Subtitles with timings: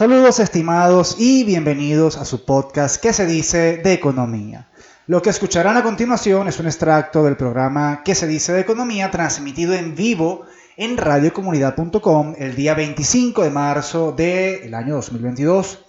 [0.00, 4.70] Saludos estimados y bienvenidos a su podcast que se dice de economía.
[5.06, 9.10] Lo que escucharán a continuación es un extracto del programa que se dice de economía
[9.10, 10.46] transmitido en vivo
[10.78, 15.84] en radiocomunidad.com el día 25 de marzo del año 2022.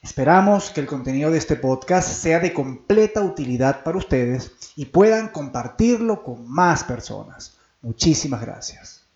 [0.00, 5.30] Esperamos que el contenido de este podcast sea de completa utilidad para ustedes y puedan
[5.30, 7.58] compartirlo con más personas.
[7.82, 9.08] Muchísimas gracias.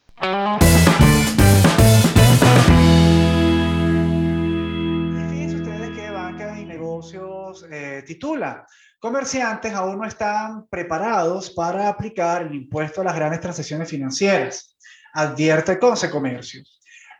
[8.15, 8.67] Titula,
[8.99, 14.77] comerciantes aún no están preparados para aplicar el impuesto a las grandes transacciones financieras,
[15.13, 16.63] advierte Conce Comercio.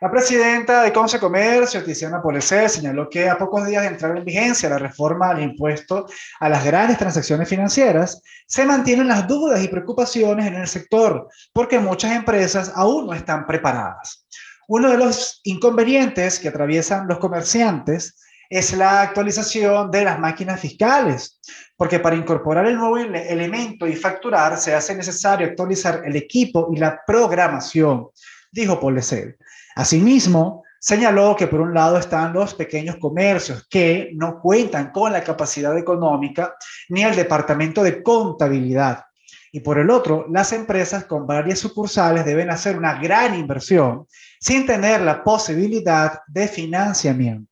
[0.01, 4.25] La presidenta de Conce Comercio, Tiziana Polecer, señaló que a pocos días de entrar en
[4.25, 6.07] vigencia la reforma al impuesto
[6.39, 11.79] a las grandes transacciones financieras, se mantienen las dudas y preocupaciones en el sector, porque
[11.79, 14.27] muchas empresas aún no están preparadas.
[14.67, 18.17] Uno de los inconvenientes que atraviesan los comerciantes
[18.51, 21.39] es la actualización de las máquinas fiscales,
[21.77, 26.77] porque para incorporar el nuevo elemento y facturar se hace necesario actualizar el equipo y
[26.77, 28.09] la programación,
[28.51, 29.37] dijo Polecel.
[29.73, 35.23] Asimismo, señaló que por un lado están los pequeños comercios que no cuentan con la
[35.23, 36.53] capacidad económica
[36.89, 39.05] ni el departamento de contabilidad.
[39.53, 44.07] Y por el otro, las empresas con varias sucursales deben hacer una gran inversión
[44.41, 47.50] sin tener la posibilidad de financiamiento.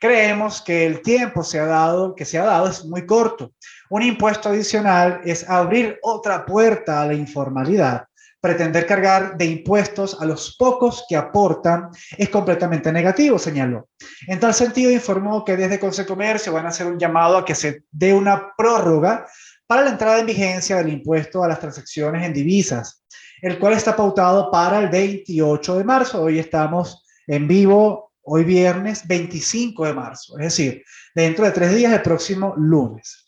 [0.00, 3.52] Creemos que el tiempo se ha dado, que se ha dado es muy corto.
[3.88, 8.04] Un impuesto adicional es abrir otra puerta a la informalidad.
[8.40, 13.88] Pretender cargar de impuestos a los pocos que aportan es completamente negativo, señaló.
[14.28, 17.82] En tal sentido, informó que desde Consecomercio van a hacer un llamado a que se
[17.90, 19.26] dé una prórroga
[19.66, 23.02] para la entrada en vigencia del impuesto a las transacciones en divisas,
[23.40, 26.22] el cual está pautado para el 28 de marzo.
[26.22, 30.84] Hoy estamos en vivo hoy viernes 25 de marzo, es decir,
[31.14, 33.24] dentro de tres días, el próximo lunes.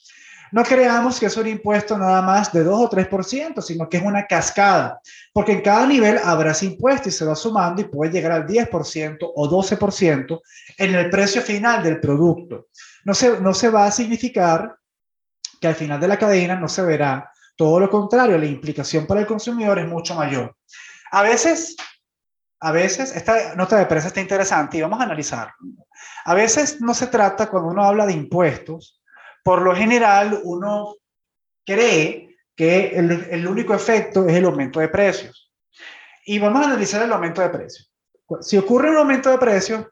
[0.50, 4.03] No creamos que es un impuesto nada más de 2 o 3%, sino que es
[4.03, 5.00] una cascada,
[5.33, 8.47] porque en cada nivel habrá ese impuesto y se va sumando y puede llegar al
[8.47, 10.41] 10% o 12%
[10.78, 12.69] en el precio final del producto.
[13.05, 14.75] No se, no se va a significar
[15.61, 17.31] que al final de la cadena no se verá.
[17.56, 20.56] Todo lo contrario, la implicación para el consumidor es mucho mayor.
[21.11, 21.77] A veces
[22.61, 25.53] a veces, esta nota de prensa está interesante y vamos a analizar.
[26.25, 29.01] A veces no se trata, cuando uno habla de impuestos,
[29.45, 30.97] por lo general uno
[31.65, 35.53] cree que el, único efecto es el aumento de precios.
[36.27, 37.93] Y vamos a analizar el aumento de precios.
[38.41, 39.87] Si ocurre un aumento de precios,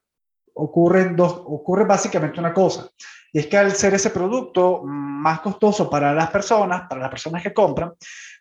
[0.54, 2.90] ocurren dos, ocurre básicamente una cosa.
[3.36, 7.42] Y es que al ser ese producto más costoso para las personas, para las personas
[7.42, 7.92] que compran,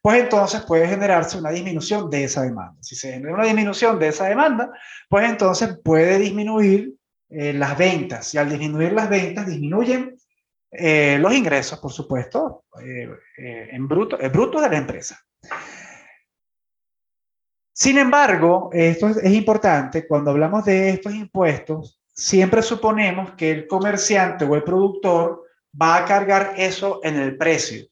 [0.02, 2.78] pues entonces puede generarse una disminución de esa demanda.
[2.82, 4.72] Si se genera una disminución de esa demanda,
[5.10, 6.94] pues entonces puede disminuir
[7.28, 8.34] eh, las ventas.
[8.34, 10.16] Y al disminuir las ventas, disminuyen
[10.72, 13.10] eh, los ingresos, por supuesto, eh,
[13.74, 15.20] en bruto, bruto de la empresa.
[17.74, 24.46] Sin embargo, esto es importante, cuando hablamos de estos impuestos, siempre suponemos que el comerciante
[24.46, 25.44] o el productor
[25.80, 27.86] va a cargar eso en el precio.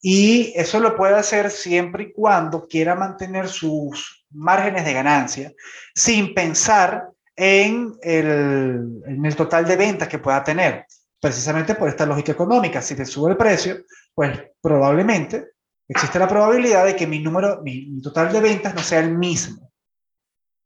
[0.00, 5.52] Y eso lo puede hacer siempre y cuando quiera mantener sus márgenes de ganancia
[5.94, 10.86] sin pensar en el, en el total de ventas que pueda tener.
[11.20, 15.52] Precisamente por esta lógica económica, si te sube el precio, pues probablemente
[15.86, 19.70] existe la probabilidad de que mi número, mi total de ventas no sea el mismo.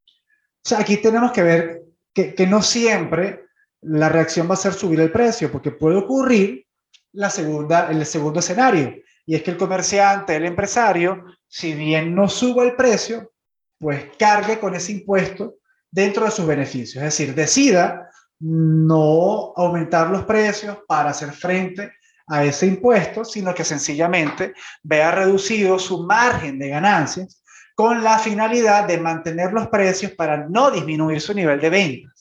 [0.07, 1.86] O sea, aquí tenemos que ver
[2.17, 3.45] que, no siempre
[3.83, 6.67] la reacción va a ser subir el precio, porque puede ocurrir
[7.13, 8.95] la segunda, el segundo escenario,
[9.27, 13.33] y es que el comerciante, el empresario, si bien no suba el precio,
[13.79, 15.57] pues cargue con ese impuesto
[15.91, 21.93] dentro de sus beneficios, es decir, decida no aumentar los precios para hacer frente
[22.29, 27.43] a ese impuesto, sino que sencillamente vea reducido su margen de ganancias
[27.75, 32.16] con la finalidad de mantener los precios para no disminuir su nivel de ventas.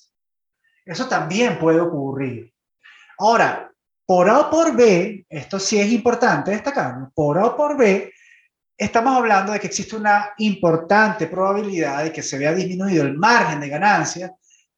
[0.85, 2.53] Eso también puede ocurrir.
[3.17, 3.71] Ahora,
[4.05, 8.13] por A o por B, esto sí es importante destacar, por A o por B,
[8.77, 13.59] estamos hablando de que existe una importante probabilidad de que se vea disminuido el margen
[13.59, 14.33] de ganancia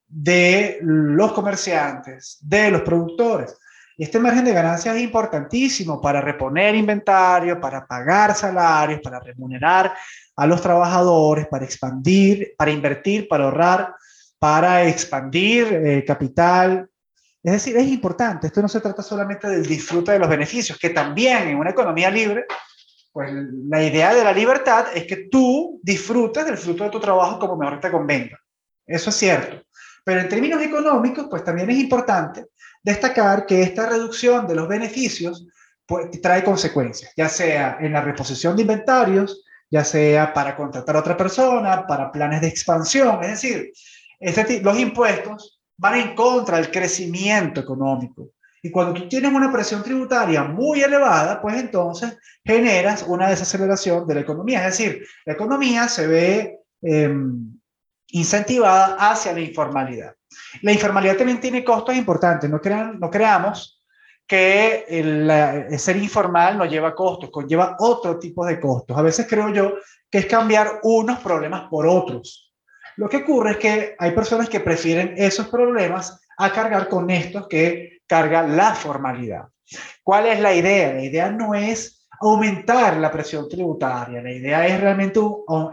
[0.08, 3.58] de los comerciantes, de los productores.
[3.98, 9.94] Y este margen de ganancia es importantísimo para reponer inventario, para pagar salarios, para remunerar
[10.36, 13.96] a los trabajadores, para expandir, para invertir, para ahorrar,
[14.40, 16.90] para expandir eh, capital.
[17.44, 18.48] Es decir, es importante.
[18.48, 22.12] Esto no se trata solamente del disfrute de los beneficios, que también en una economía
[22.12, 22.46] libre,
[23.12, 23.32] pues
[23.70, 27.58] la idea de la libertad es que tú disfrutes del fruto de tu trabajo como
[27.58, 28.38] mejor te convenga.
[28.86, 29.64] Eso es cierto.
[30.04, 32.46] Pero en términos económicos, pues también es importante
[32.82, 35.48] destacar que esta reducción de los beneficios
[35.86, 41.00] pues, trae consecuencias, ya sea en la reposición de inventarios, ya sea para contratar a
[41.00, 43.22] otra persona, para planes de expansión.
[43.24, 43.72] Es decir,
[44.20, 48.32] este, los impuestos van en contra del crecimiento económico.
[48.62, 54.16] Y cuando tú tienes una presión tributaria muy elevada, pues entonces generas una desaceleración de
[54.16, 54.68] la economía.
[54.68, 57.58] Es decir, la economía se ve em,
[58.10, 60.16] incentivada hacia la informalidad.
[60.62, 62.50] La informalidad también tiene costos importantes.
[62.50, 63.78] No, crean, no creamos
[64.28, 68.98] que el, ser informal no lleva costos, conlleva otro tipo de costos.
[68.98, 69.76] A veces creo yo
[70.12, 72.47] que es cambiar unos problemas por otros.
[72.98, 77.48] Lo que ocurre es que hay personas que prefieren esos problemas a cargar con estos
[77.48, 79.48] que carga la formalidad.
[80.04, 80.94] ¿Cuál es la idea?
[80.94, 85.20] La idea no es aumentar la presión tributaria, la idea es realmente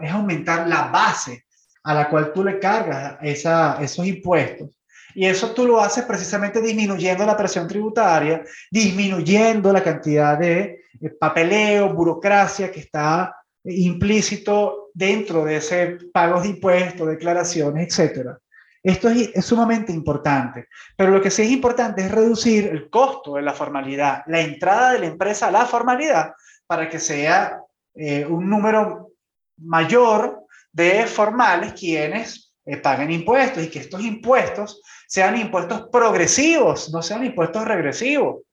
[0.01, 1.45] es aumentar la base
[1.83, 4.69] a la cual tú le cargas esa, esos impuestos.
[5.15, 11.09] Y eso tú lo haces precisamente disminuyendo la presión tributaria, disminuyendo la cantidad de eh,
[11.19, 18.39] papeleo, burocracia que está implícito dentro de ese pago de impuestos, declaraciones, etcétera.
[18.81, 23.41] Esto es, sumamente importante, pero lo que sí es importante es reducir el costo de
[23.41, 26.33] la formalidad, la entrada de la empresa a la formalidad,
[26.65, 27.59] para que sea
[27.93, 29.11] eh, un número
[29.57, 37.01] mayor de formales quienes eh, paguen impuestos y que estos impuestos sean impuestos progresivos, no
[37.01, 38.43] sean impuestos regresivos.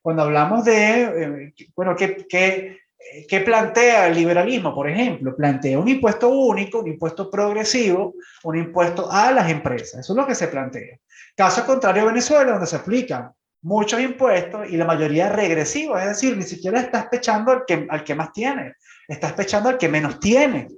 [0.00, 2.81] Cuando hablamos de, eh, bueno, ¿qué, qué,
[3.28, 4.74] ¿qué plantea el liberalismo?
[4.74, 8.14] Por ejemplo, plantea un impuesto único, un impuesto progresivo,
[8.44, 10.00] un impuesto a las empresas.
[10.00, 10.98] Eso es lo que se plantea.
[11.36, 13.30] Caso contrario Venezuela, donde se aplican
[13.62, 18.02] muchos impuestos y la mayoría regresivos, es decir, ni siquiera estás pechando al que, al
[18.02, 18.74] que más tiene,
[19.06, 20.68] estás pechando al que menos tiene.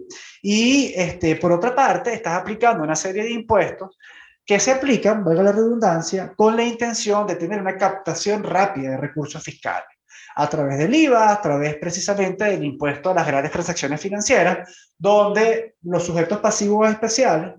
[0.42, 3.96] Y este, por otra parte, estás aplicando una serie de impuestos
[4.44, 8.96] que se aplican, valga la redundancia, con la intención de tener una captación rápida de
[8.98, 9.93] recursos fiscales
[10.36, 15.76] a través del IVA, a través precisamente del impuesto a las grandes transacciones financieras, donde
[15.82, 17.54] los sujetos pasivos especiales,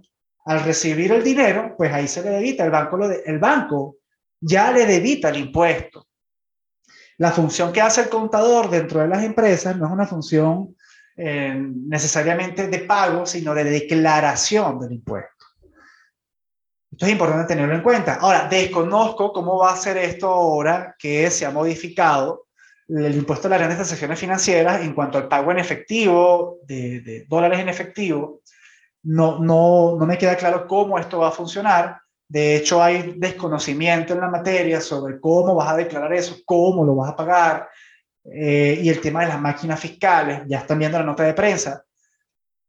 [0.45, 3.97] al recibir el dinero, pues ahí se le debita, el banco, lo de, el banco
[4.39, 6.07] ya le debita el impuesto.
[7.17, 10.75] La función que hace el contador dentro de las empresas no es una función
[11.17, 15.31] eh, necesariamente de pago, sino de declaración del impuesto.
[16.91, 18.15] Esto es importante tenerlo en cuenta.
[18.15, 22.44] Ahora, desconozco cómo va a ser esto ahora que se ha modificado
[22.87, 27.59] el impuesto a las grandes transacciones financieras en cuanto al pago en efectivo, de, dólares
[27.59, 28.41] en efectivo.
[29.03, 31.99] No, no, no me queda claro cómo esto va a funcionar.
[32.27, 36.95] De hecho, hay desconocimiento en la materia sobre cómo vas a declarar eso, cómo lo
[36.95, 37.69] vas a pagar,
[38.23, 41.83] eh, y el tema de las máquinas fiscales, ya están viendo la nota de prensa.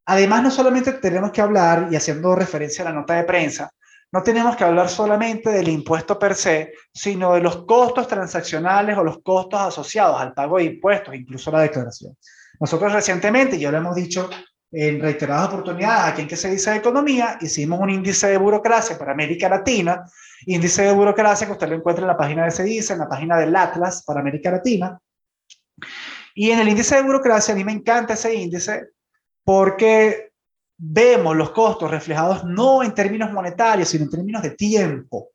[0.05, 3.71] Además, no solamente tenemos que hablar, y haciendo referencia a la nota de prensa,
[4.17, 9.05] no tenemos que hablar solamente del impuesto per se, sino de los costos transaccionales o
[9.05, 12.17] los costos asociados al pago de impuestos, incluso la declaración.
[12.59, 14.31] Nosotros recientemente, ya lo hemos dicho
[14.73, 18.97] en reiteradas oportunidades aquí en que se dice de economía, hicimos un índice de burocracia
[18.97, 20.03] para América Latina,
[20.47, 23.37] índice de burocracia que usted lo encuentra en la página de CEDICE, en la página
[23.37, 24.99] del Atlas para América Latina,
[26.35, 28.93] y en el índice de burocracia, a mí me encanta ese índice
[29.45, 30.31] porque
[30.79, 35.31] vemos los costos reflejados no en términos monetarios, sino en términos de tiempo.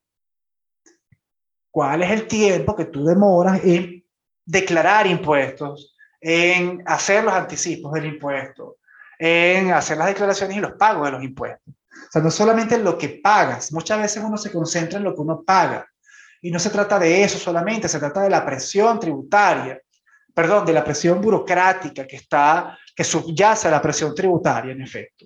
[1.72, 4.04] ¿Cuál es el tiempo que tú demoras en
[4.46, 8.78] declarar impuestos, en hacer los anticipos del impuesto,
[9.18, 11.74] en hacer las declaraciones y los pagos de los impuestos?
[11.90, 15.16] O sea, no solamente en lo que pagas, muchas veces uno se concentra en lo
[15.16, 15.88] que uno paga.
[16.42, 19.80] Y no se trata de eso solamente, se trata de la presión tributaria
[20.34, 25.26] perdón, de la presión burocrática que está, que subyace a la presión tributaria, en efecto.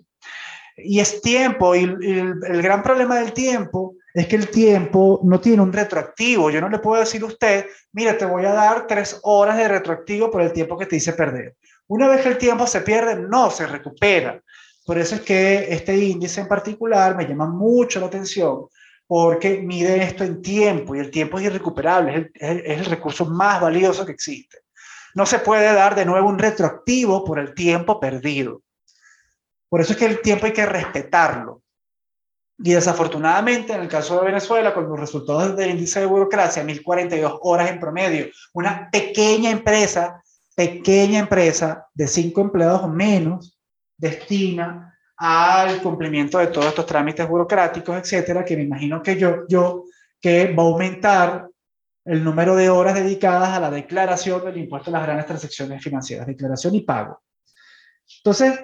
[0.78, 5.42] Y es tiempo, y el, el, gran problema del tiempo es que el tiempo no
[5.42, 6.50] tiene un retroactivo.
[6.50, 9.68] Yo no le puedo decir a usted, mira, te voy a dar tres horas de
[9.68, 11.56] retroactivo por el tiempo que te hice perder.
[11.88, 14.42] Una vez que el tiempo se pierde, no se recupera.
[14.86, 18.68] Por eso es que este índice en particular me llama mucho la atención,
[19.06, 23.26] porque mide esto en tiempo y el tiempo es irrecuperable, es el, es el recurso
[23.26, 24.60] más valioso que existe.
[25.16, 28.62] No se puede dar de nuevo un retroactivo por el tiempo perdido.
[29.70, 31.62] Por eso es que el tiempo hay que respetarlo.
[32.58, 37.40] Y desafortunadamente, en el caso de Venezuela, con los resultados del índice de burocracia, 1042
[37.42, 40.22] horas en promedio, una pequeña empresa,
[40.54, 43.58] pequeña empresa de cinco empleados o menos,
[43.98, 49.86] destina al cumplimiento de todos estos trámites burocráticos, etcétera, que me imagino que yo, yo,
[50.22, 51.50] que va a aumentar
[52.06, 56.28] el número de horas dedicadas a la declaración del impuesto a las grandes transacciones financieras,
[56.28, 57.22] declaración y pago.
[58.18, 58.60] Entonces,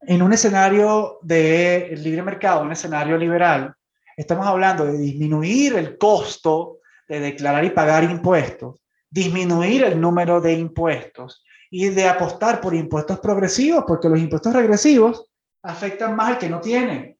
[0.00, 3.74] en un escenario de libre mercado, un escenario liberal,
[4.16, 8.76] estamos hablando de disminuir el costo de declarar y pagar impuestos,
[9.10, 15.26] disminuir el número de impuestos y de apostar por impuestos progresivos, porque los impuestos regresivos
[15.62, 17.18] afectan más al que no tiene.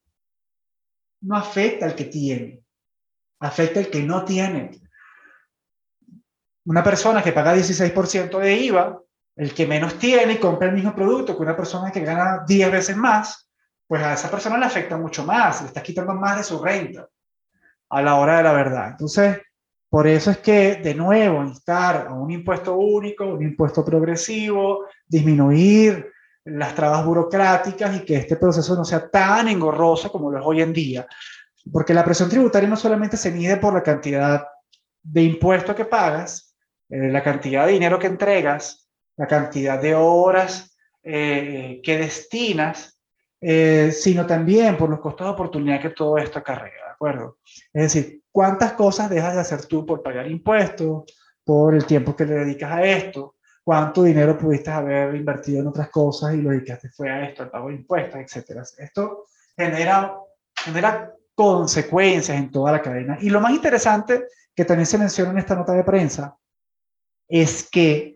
[1.21, 2.64] No afecta al que tiene,
[3.39, 4.71] afecta al que no tiene.
[6.65, 9.01] Una persona que paga 16% de IVA
[9.35, 12.71] el que menos tiene y compra el mismo producto que una persona que gana 10
[12.71, 13.49] veces más,
[13.87, 17.07] pues a esa persona le afecta mucho más, le estás quitando más de su renta
[17.89, 18.89] a la hora de la verdad.
[18.91, 19.37] Entonces,
[19.89, 26.11] por eso es que, de nuevo, instar a un impuesto único, un impuesto progresivo, disminuir
[26.45, 30.61] las trabas burocráticas y que este proceso no sea tan engorroso como lo es hoy
[30.61, 31.07] en día.
[31.71, 34.47] Porque la presión tributaria no solamente se mide por la cantidad
[35.01, 36.55] de impuestos que pagas,
[36.89, 42.99] eh, la cantidad de dinero que entregas, la cantidad de horas eh, que destinas,
[43.41, 47.37] eh, sino también por los costos de oportunidad que todo esto acarrea, ¿de acuerdo?
[47.73, 51.03] Es decir, ¿cuántas cosas dejas de hacer tú por pagar impuestos,
[51.43, 53.35] por el tiempo que le dedicas a esto?
[53.63, 57.51] ¿Cuánto dinero pudiste haber invertido en otras cosas y lo dedicaste fue a esto, al
[57.51, 58.63] pago de impuestos, etcétera?
[58.77, 60.15] Esto genera,
[60.55, 63.17] genera consecuencias en toda la cadena.
[63.21, 64.25] Y lo más interesante
[64.55, 66.37] que también se menciona en esta nota de prensa
[67.27, 68.15] es que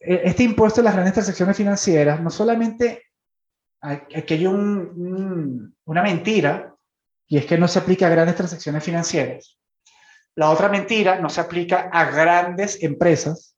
[0.00, 3.04] e, este impuesto de las grandes transacciones financieras, no solamente
[3.82, 6.74] aquí hay una mentira,
[7.26, 9.58] y es que no se aplica a grandes transacciones financieras.
[10.34, 13.56] La otra mentira, no se aplica a grandes empresas,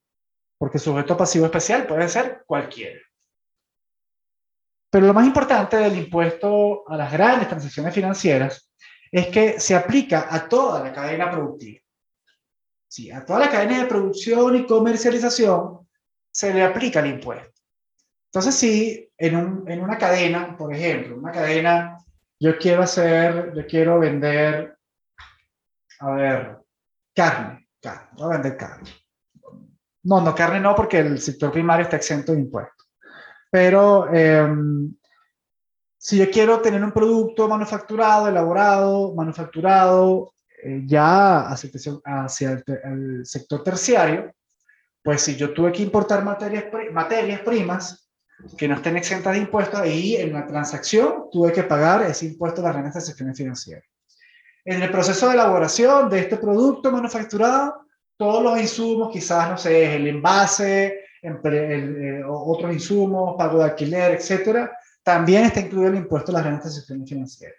[0.58, 3.00] porque sujeto pasivo especial puede ser cualquiera.
[4.92, 8.70] Pero lo más importante del impuesto a las grandes transacciones financieras
[9.10, 11.80] es que se aplica a toda la cadena productiva.
[12.88, 15.88] Sí, a toda la cadena de producción y comercialización
[16.30, 17.58] se le aplica el impuesto.
[18.26, 21.96] Entonces, si en, un, en una cadena, por ejemplo, una cadena,
[22.38, 24.76] yo quiero hacer, yo quiero vender,
[26.00, 26.58] a ver,
[27.14, 28.90] carne, carne, voy a vender carne.
[30.02, 32.81] No, no, carne no, porque el sector primario está exento de impuestos.
[33.52, 34.94] Pero em,
[35.98, 40.32] si yo quiero tener un producto manufacturado, elaborado, manufacturado,
[40.64, 41.70] eh, ya hacia,
[42.02, 44.32] hacia el sector terciario,
[45.02, 48.08] pues si yo tuve que importar materias, materias primas
[48.56, 52.62] que no estén exentas de impuestos, ahí en la transacción tuve que pagar ese impuesto
[52.62, 53.84] a las grandes transacciones financieras.
[54.64, 57.84] En el proceso de elaboración de este producto manufacturado,
[58.16, 64.76] todos los insumos, quizás, no sé, el envase, eh, otros insumos, pago de alquiler, etcétera,
[65.02, 67.56] también está incluido el impuesto a las grandes transacciones financieras.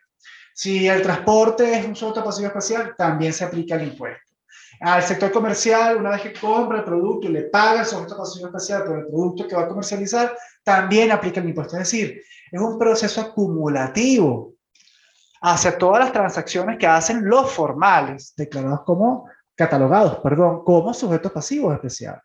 [0.53, 4.33] Si el transporte es un sujeto pasivo especial, también se aplica el impuesto
[4.79, 8.47] al sector comercial, una vez que compra el producto y le paga el sujeto pasivo
[8.47, 11.77] especial por el producto que va a comercializar, también aplica el impuesto.
[11.77, 14.53] Es decir, es un proceso acumulativo
[15.41, 21.73] hacia todas las transacciones que hacen los formales, declarados como catalogados, perdón, como sujetos pasivos
[21.73, 22.21] especiales.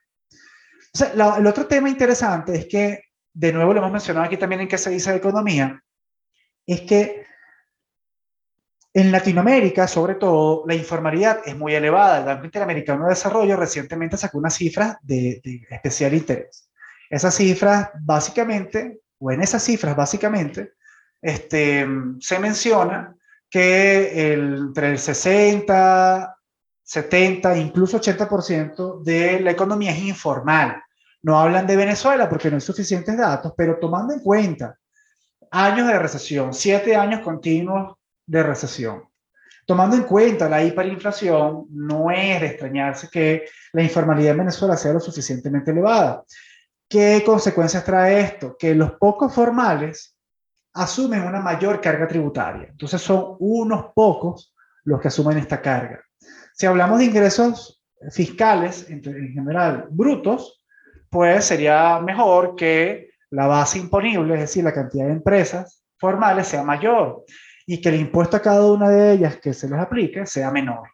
[0.95, 4.63] O sea, el otro tema interesante es que, de nuevo lo hemos mencionado aquí también
[4.63, 5.83] en que se dice de economía,
[6.67, 7.27] es que
[8.95, 12.19] en Latinoamérica, sobre todo, la informalidad es muy elevada.
[12.19, 15.41] El Banco Interamericano de Desarrollo recientemente sacó unas cifras de,
[15.71, 16.69] especial interés.
[17.09, 20.73] Esas cifras, básicamente, o en esas cifras, básicamente,
[21.23, 21.87] este,
[22.21, 23.15] se menciona
[23.49, 26.38] que entre el 60,
[26.89, 30.83] 70, incluso 80% de la economía es informal.
[31.21, 34.79] No hablan de Venezuela porque no hay suficientes datos, pero tomando en cuenta
[35.51, 39.03] años de recesión, siete años continuos de recesión.
[39.67, 44.95] Tomando en cuenta la hiperinflación, no es de extrañarse que la informalidad en Venezuela sea
[44.95, 46.25] lo suficientemente elevada.
[46.89, 48.57] ¿Qué consecuencias trae esto?
[48.59, 50.17] Que los pocos formales
[50.73, 52.69] asumen una mayor carga tributaria.
[52.71, 54.55] Entonces son unos pocos
[54.85, 56.03] los que asumen esta carga.
[56.59, 60.65] Si hablamos de ingresos fiscales en, general brutos,
[61.09, 66.65] pues sería mejor que la base imponible, es decir, la cantidad de empresas formales sea
[66.65, 67.25] mayor
[67.65, 70.89] y que el impuesto a cada una de ellas que se les aplique sea menor.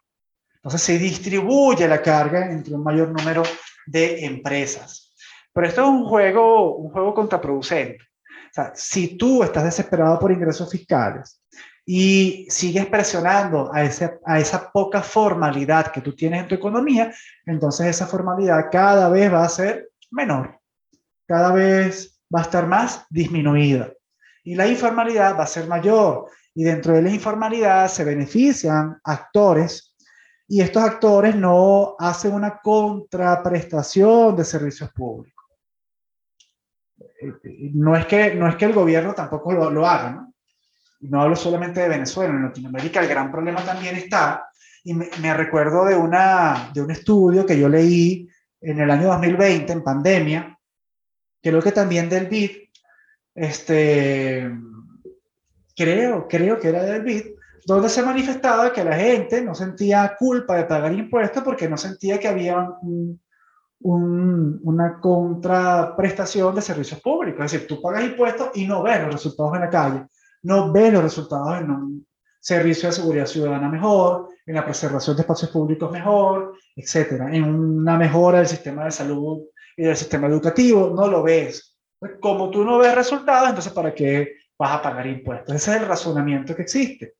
[0.57, 3.41] Entonces se distribuye la carga entre un mayor número
[3.87, 5.15] de empresas.
[5.51, 8.03] Pero esto es un juego, un juego contraproducente.
[8.27, 11.41] O sea, si tú estás desesperado por ingresos fiscales
[11.85, 17.13] y sigues presionando a, ese, a esa poca formalidad que tú tienes en tu economía,
[17.45, 20.59] entonces esa formalidad cada vez va a ser menor,
[21.27, 23.91] cada vez va a estar más disminuida
[24.43, 29.95] y la informalidad va a ser mayor y dentro de la informalidad se benefician actores
[30.47, 35.45] y estos actores no hacen una contraprestación de servicios públicos.
[36.99, 40.34] eh, no es que, no es que el gobierno tampoco lo, lo haga, ¿no?
[41.01, 44.49] No hablo solamente de Venezuela, en Latinoamérica el gran problema también está,
[44.83, 48.29] y me, recuerdo de, de un estudio que yo leí
[48.61, 50.59] en el año 2020, en pandemia,
[51.41, 52.51] creo que también del BID,
[53.33, 54.51] este,
[55.75, 57.25] creo, creo que era del BID,
[57.65, 62.19] donde se manifestaba que la gente no sentía culpa de pagar impuestos porque no sentía
[62.19, 63.19] que había un,
[64.63, 67.45] una contraprestación de servicios públicos.
[67.45, 70.05] Es decir, tú pagas impuestos y no ves los resultados en la calle,
[70.45, 72.07] no ves los resultados en un
[72.39, 77.97] servicio de seguridad ciudadana mejor, en la preservación de espacios públicos mejor, etcétera, en una
[77.97, 79.43] mejora del sistema de salud
[79.75, 81.75] y del sistema educativo, no lo ves.
[82.19, 85.55] Como tú no ves resultados, entonces ¿para qué vas a pagar impuestos?
[85.55, 87.15] Ese es el razonamiento que existe.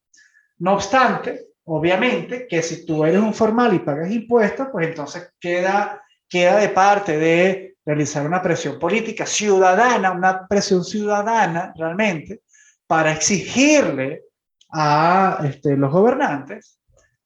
[0.60, 6.01] No obstante, obviamente, que si tú eres un formal y pagas impuestos, pues entonces queda
[6.29, 12.41] queda de parte de realizar una presión política ciudadana, una presión ciudadana realmente,
[12.88, 14.24] para exigirle
[14.72, 16.80] a este, los gobernantes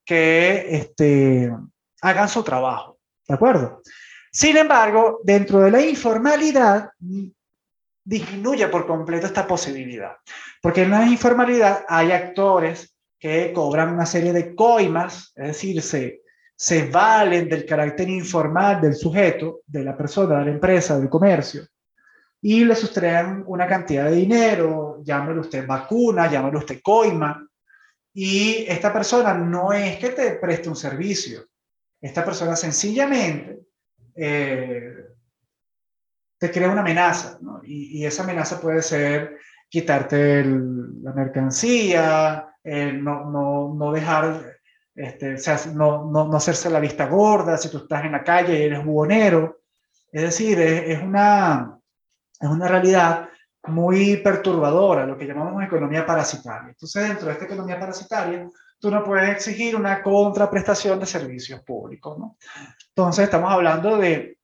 [0.06, 1.52] que este,
[2.02, 3.00] hagan su trabajo.
[3.28, 3.82] ¿De acuerdo?
[4.32, 6.92] Sin embargo, dentro de la informalidad,
[8.04, 10.16] disminuye por completo esta posibilidad.
[10.62, 16.22] Porque en la informalidad hay actores que cobran una serie de coimas, es decir, se,
[16.56, 21.64] se valen del carácter informal del sujeto, de la persona, de la empresa, del comercio,
[22.42, 27.48] y le sustraen una cantidad de dinero, llámelo usted vacuna, llámelo usted coima,
[28.14, 31.46] y esta persona no es que te preste un servicio,
[32.02, 33.60] esta persona sencillamente
[34.16, 34.94] eh,
[36.38, 43.92] te crea una amenaza, y, esa amenaza puede ser quitarte la mercancía, no, no, no
[43.92, 44.60] dejar
[45.00, 48.60] este, o sea, no, no, hacerse la vista gorda si tú estás en la calle
[48.60, 49.62] y eres bubonero.
[50.12, 51.79] Es decir, es, una,
[52.40, 53.30] es una realidad
[53.68, 56.70] muy perturbadora, lo que llamamos economía parasitaria.
[56.70, 58.48] Entonces, dentro de esta economía parasitaria,
[58.80, 62.18] tú no puedes exigir una contraprestación de servicios públicos.
[62.18, 62.38] ¿no?
[62.90, 64.38] Entonces, estamos hablando de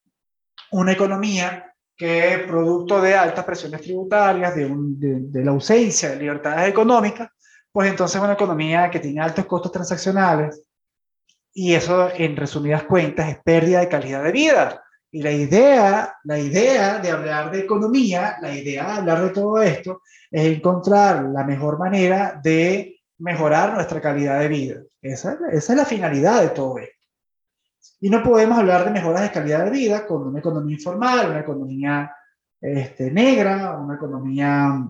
[0.71, 6.69] una economía que, producto de altas presiones tributarias, de, de, de la ausencia de libertades
[6.69, 7.29] económicas,
[7.71, 10.61] pues entonces una economía que tiene altos costos transaccionales
[11.53, 14.84] y eso en resumidas cuentas es pérdida de calidad de vida.
[15.15, 19.61] Y la idea, la idea de hablar de economía, la idea de hablar de todo
[19.61, 24.81] esto es encontrar la mejor manera de mejorar nuestra calidad de vida.
[25.01, 27.07] Esa, esa es la finalidad de todo esto.
[28.01, 31.39] Y no podemos hablar de mejoras de calidad de vida con una economía informal, una
[31.39, 32.13] economía
[32.59, 34.85] este, negra, una economía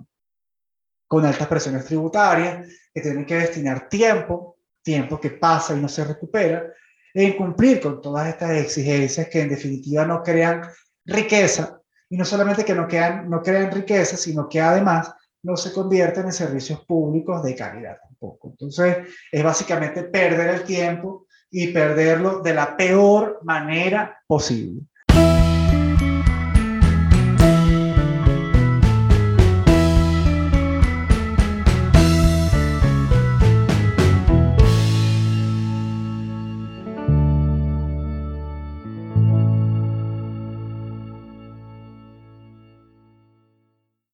[1.08, 6.04] con altas presiones tributarias, que tienen que destinar tiempo, tiempo que pasa y no se
[6.04, 6.66] recupera,
[7.16, 10.62] en cumplir con todas estas exigencias que en definitiva no crean
[11.06, 15.72] riqueza, y no solamente que no, crean, no crean riqueza, sino que además no se
[15.72, 18.50] convierten en servicios públicos de calidad tampoco.
[18.50, 18.98] Entonces,
[19.32, 24.82] es básicamente perder el tiempo y perderlo de la peor manera posible.